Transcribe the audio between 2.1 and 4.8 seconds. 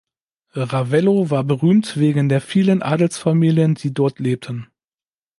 der vielen Adelsfamilien, die dort lebten.